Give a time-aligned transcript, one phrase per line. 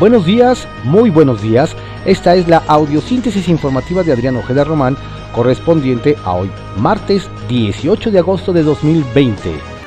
[0.00, 1.74] Buenos días, muy buenos días.
[2.04, 4.96] Esta es la audiosíntesis informativa de Adrián Ojeda Román,
[5.34, 9.77] correspondiente a hoy, martes 18 de agosto de 2020.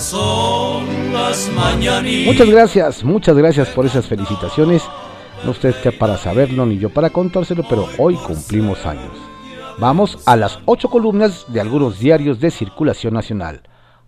[0.00, 2.26] Son las mañanitas.
[2.26, 4.82] Muchas gracias, muchas gracias por esas felicitaciones.
[5.44, 9.12] No usted que para saberlo ni yo para contárselo, pero hoy cumplimos años.
[9.78, 13.62] Vamos a las ocho columnas de algunos diarios de circulación nacional.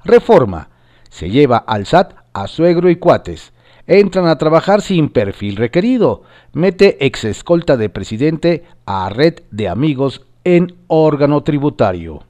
[0.05, 0.71] Reforma.
[1.09, 3.53] Se lleva al SAT a suegro y cuates.
[3.87, 6.23] Entran a trabajar sin perfil requerido.
[6.53, 12.25] Mete ex escolta de presidente a red de amigos en órgano tributario.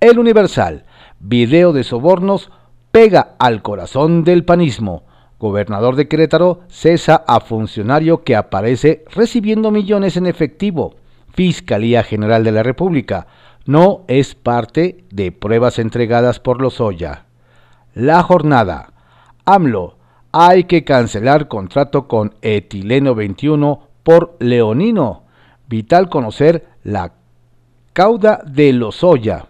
[0.00, 0.84] El Universal.
[1.20, 2.50] Video de sobornos
[2.92, 5.04] pega al corazón del panismo.
[5.40, 10.94] Gobernador de Querétaro cesa a funcionario que aparece recibiendo millones en efectivo.
[11.32, 13.26] Fiscalía General de la República.
[13.64, 17.24] No es parte de pruebas entregadas por Lozoya.
[17.94, 18.92] La jornada.
[19.44, 19.96] AMLO.
[20.30, 25.24] Hay que cancelar contrato con Etileno 21 por Leonino.
[25.68, 27.12] Vital conocer la
[27.92, 29.46] cauda de Lozoya.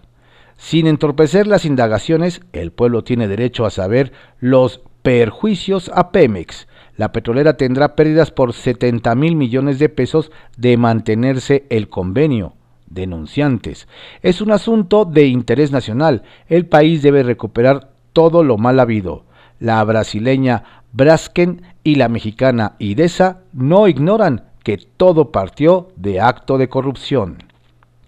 [0.62, 6.68] Sin entorpecer las indagaciones, el pueblo tiene derecho a saber los perjuicios a Pemex.
[6.96, 12.54] La petrolera tendrá pérdidas por 70 mil millones de pesos de mantenerse el convenio.
[12.86, 13.88] Denunciantes.
[14.22, 16.22] Es un asunto de interés nacional.
[16.46, 19.24] El país debe recuperar todo lo mal habido.
[19.58, 26.68] La brasileña Brasken y la mexicana Idesa no ignoran que todo partió de acto de
[26.68, 27.42] corrupción.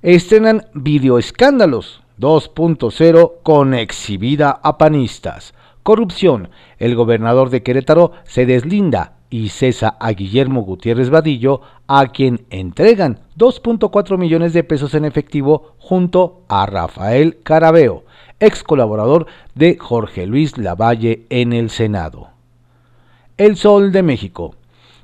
[0.00, 5.54] Estrenan videoescándalos 2.0 con exhibida a panistas.
[5.82, 6.48] Corrupción.
[6.78, 13.20] El gobernador de Querétaro se deslinda y cesa a Guillermo Gutiérrez Vadillo, a quien entregan
[13.36, 18.04] 2.4 millones de pesos en efectivo junto a Rafael Carabeo
[18.44, 22.28] ex colaborador de Jorge Luis Lavalle en el Senado.
[23.36, 24.54] El Sol de México.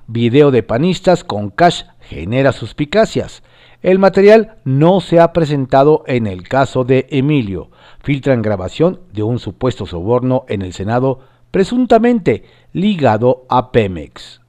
[0.07, 3.43] Video de panistas con cash genera suspicacias.
[3.83, 7.71] El material no se ha presentado en el caso de Emilio.
[8.03, 11.21] Filtran grabación de un supuesto soborno en el Senado
[11.51, 14.41] presuntamente ligado a Pemex.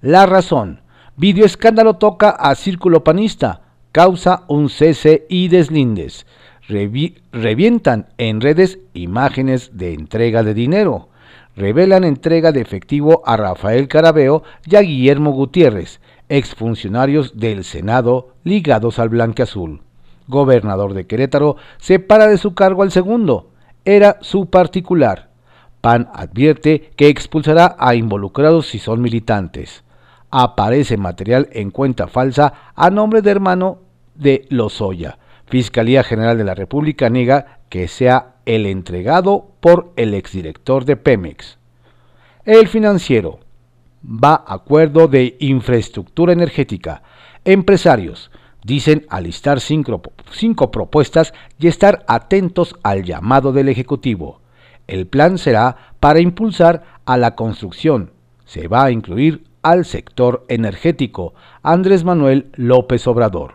[0.00, 0.80] La razón.
[1.16, 3.60] Video escándalo toca a Círculo Panista.
[3.92, 6.26] Causa un cese y deslindes
[6.68, 11.08] revientan en redes imágenes de entrega de dinero.
[11.56, 18.98] Revelan entrega de efectivo a Rafael Carabeo y a Guillermo Gutiérrez, exfuncionarios del Senado ligados
[18.98, 19.82] al Blanqueazul.
[20.26, 23.50] Gobernador de Querétaro separa de su cargo al segundo.
[23.84, 25.28] Era su particular.
[25.82, 29.84] PAN advierte que expulsará a involucrados si son militantes.
[30.30, 33.78] Aparece material en cuenta falsa a nombre de hermano
[34.14, 40.84] de Lozoya Fiscalía General de la República niega que sea el entregado por el exdirector
[40.84, 41.58] de Pemex.
[42.44, 43.40] El financiero
[44.04, 47.02] va a acuerdo de infraestructura energética.
[47.44, 48.30] Empresarios
[48.62, 54.40] dicen alistar cinco, cinco propuestas y estar atentos al llamado del Ejecutivo.
[54.86, 58.12] El plan será para impulsar a la construcción.
[58.44, 61.34] Se va a incluir al sector energético.
[61.62, 63.54] Andrés Manuel López Obrador.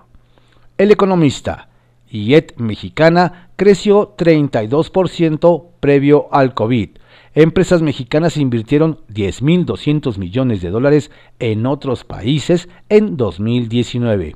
[0.77, 1.68] El economista
[2.11, 6.89] IET mexicana creció 32% previo al COVID.
[7.35, 14.35] Empresas mexicanas invirtieron 10.200 millones de dólares en otros países en 2019.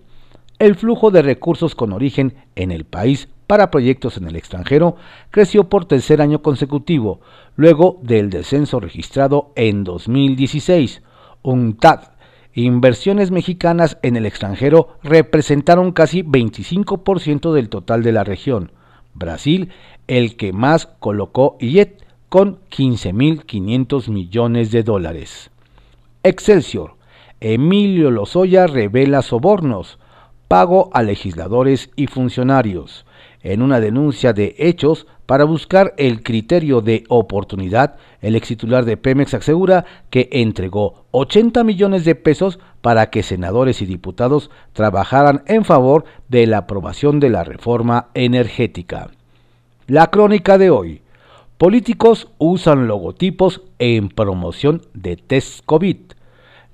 [0.60, 4.96] El flujo de recursos con origen en el país para proyectos en el extranjero
[5.32, 7.22] creció por tercer año consecutivo,
[7.56, 11.02] luego del descenso registrado en 2016.
[11.42, 12.13] UNTAD
[12.56, 18.72] Inversiones mexicanas en el extranjero representaron casi 25% del total de la región.
[19.16, 19.72] Brasil,
[20.08, 25.52] el que más colocó IET, con 15.500 millones de dólares.
[26.24, 26.96] Excelsior.
[27.40, 30.00] Emilio Lozoya revela sobornos,
[30.48, 33.06] pago a legisladores y funcionarios.
[33.44, 38.96] En una denuncia de hechos para buscar el criterio de oportunidad, el ex titular de
[38.96, 45.66] Pemex asegura que entregó 80 millones de pesos para que senadores y diputados trabajaran en
[45.66, 49.12] favor de la aprobación de la reforma energética.
[49.88, 51.02] La crónica de hoy.
[51.58, 55.98] Políticos usan logotipos en promoción de test COVID.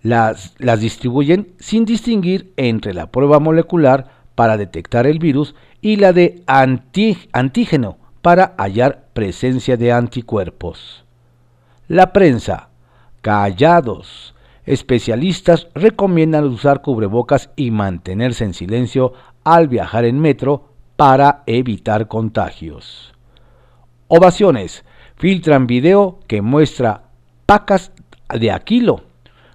[0.03, 6.13] Las, las distribuyen sin distinguir entre la prueba molecular para detectar el virus y la
[6.13, 11.03] de antígeno para hallar presencia de anticuerpos.
[11.89, 12.69] La prensa,
[13.19, 14.33] callados.
[14.65, 19.11] Especialistas recomiendan usar cubrebocas y mantenerse en silencio
[19.43, 23.13] al viajar en metro para evitar contagios.
[24.07, 24.85] Ovaciones.
[25.17, 27.09] Filtran video que muestra
[27.45, 27.91] pacas
[28.33, 29.03] de Aquilo,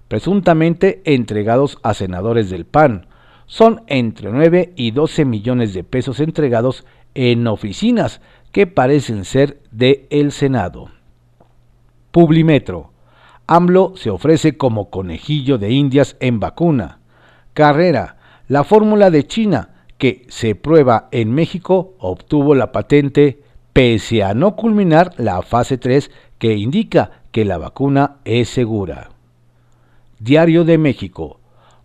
[0.09, 3.07] presuntamente entregados a senadores del PAN.
[3.47, 8.21] Son entre 9 y 12 millones de pesos entregados en oficinas
[8.53, 10.91] que parecen ser de el Senado.
[12.11, 12.93] Publimetro.
[13.47, 17.01] AMLO se ofrece como conejillo de indias en vacuna.
[17.53, 18.17] Carrera.
[18.49, 23.43] La fórmula de China que se prueba en México obtuvo la patente
[23.73, 29.11] pese a no culminar la fase 3 que indica que la vacuna es segura.
[30.19, 31.41] Diario de México.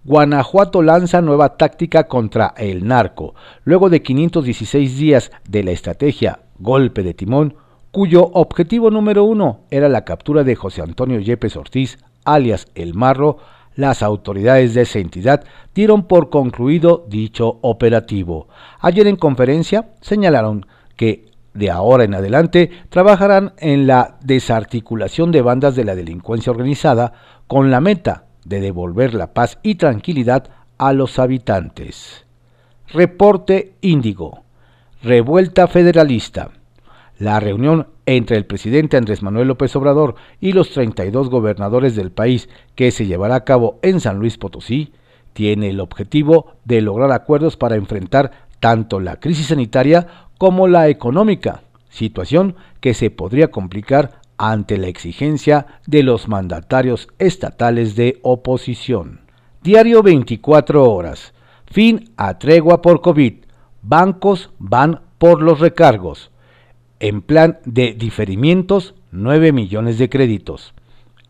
[0.05, 3.35] Guanajuato lanza nueva táctica contra el narco,
[3.65, 7.55] luego de 516 días de la estrategia golpe de timón,
[7.91, 13.37] cuyo objetivo número uno era la captura de José Antonio Yepes Ortiz, alias El Marro,
[13.75, 15.43] las autoridades de esa entidad
[15.73, 18.47] dieron por concluido dicho operativo.
[18.79, 20.65] Ayer en conferencia señalaron
[20.95, 27.13] que de ahora en adelante trabajarán en la desarticulación de bandas de la delincuencia organizada
[27.47, 32.25] con la meta de devolver la paz y tranquilidad a los habitantes.
[32.87, 34.43] Reporte Índigo.
[35.03, 36.49] Revuelta Federalista.
[37.19, 42.49] La reunión entre el presidente Andrés Manuel López Obrador y los 32 gobernadores del país
[42.75, 44.93] que se llevará a cabo en San Luis Potosí
[45.33, 50.07] tiene el objetivo de lograr acuerdos para enfrentar tanto la crisis sanitaria
[50.39, 57.95] como la económica, situación que se podría complicar ante la exigencia de los mandatarios estatales
[57.95, 59.19] de oposición.
[59.61, 61.33] Diario 24 horas.
[61.67, 63.33] Fin a tregua por COVID
[63.81, 66.31] bancos van por los recargos.
[66.99, 70.73] En plan de diferimientos, 9 millones de créditos.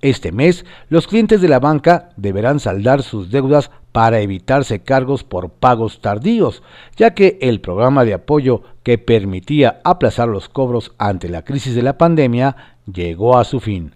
[0.01, 5.49] Este mes, los clientes de la banca deberán saldar sus deudas para evitarse cargos por
[5.49, 6.63] pagos tardíos,
[6.95, 11.81] ya que el programa de apoyo que permitía aplazar los cobros ante la crisis de
[11.81, 13.95] la pandemia llegó a su fin.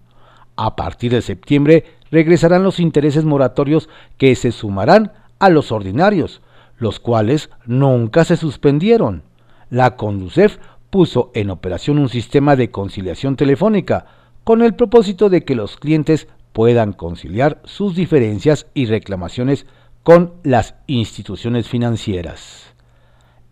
[0.56, 3.88] A partir de septiembre regresarán los intereses moratorios
[4.18, 6.40] que se sumarán a los ordinarios,
[6.78, 9.22] los cuales nunca se suspendieron.
[9.70, 10.58] La Conducef
[10.90, 14.06] puso en operación un sistema de conciliación telefónica
[14.44, 19.66] con el propósito de que los clientes puedan conciliar sus diferencias y reclamaciones
[20.04, 22.74] con las instituciones financieras.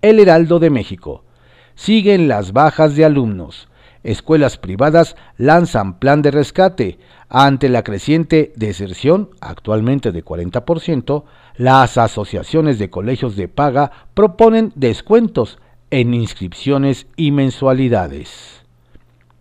[0.03, 1.25] El Heraldo de México.
[1.75, 3.69] Siguen las bajas de alumnos.
[4.04, 6.99] Escuelas privadas lanzan plan de rescate.
[7.28, 11.25] Ante la creciente deserción, actualmente de 40%,
[11.56, 15.59] las asociaciones de colegios de paga proponen descuentos
[15.90, 18.62] en inscripciones y mensualidades.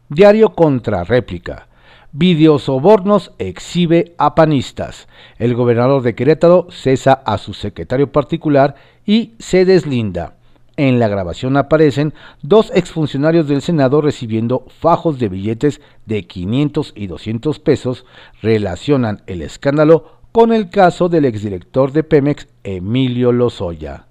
[0.10, 1.68] Diario contra réplica.
[2.12, 5.08] Videosobornos exhibe a panistas.
[5.38, 8.76] El gobernador de Querétaro cesa a su secretario particular
[9.06, 10.36] y se deslinda.
[10.82, 17.06] En la grabación aparecen dos exfuncionarios del Senado recibiendo fajos de billetes de 500 y
[17.06, 18.04] 200 pesos.
[18.42, 24.08] Relacionan el escándalo con el caso del exdirector de Pemex, Emilio Lozoya.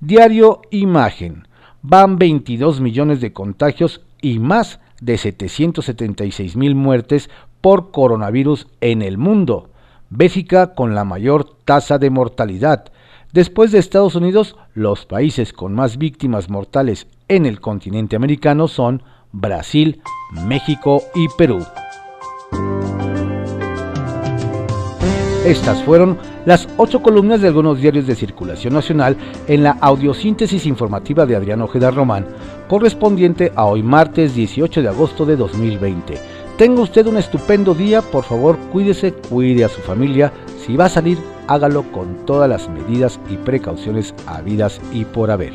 [0.00, 1.46] Diario Imagen.
[1.82, 7.28] Van 22 millones de contagios y más de 776 mil muertes
[7.60, 9.68] por coronavirus en el mundo.
[10.08, 12.90] Bélgica con la mayor tasa de mortalidad.
[13.32, 19.04] Después de Estados Unidos, los países con más víctimas mortales en el continente americano son
[19.30, 20.02] Brasil,
[20.48, 21.64] México y Perú.
[25.44, 31.24] Estas fueron las ocho columnas de algunos diarios de circulación nacional en la audiosíntesis informativa
[31.24, 32.26] de Adrián Ojeda Román,
[32.68, 36.18] correspondiente a hoy martes 18 de agosto de 2020.
[36.58, 40.32] Tenga usted un estupendo día, por favor cuídese, cuide a su familia,
[40.66, 41.16] si va a salir,
[41.50, 45.52] hágalo con todas las medidas y precauciones habidas y por haber.